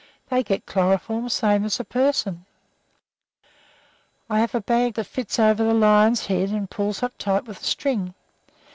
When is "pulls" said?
6.67-7.03